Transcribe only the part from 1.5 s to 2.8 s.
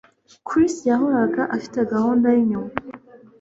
afite gahunda yinyuma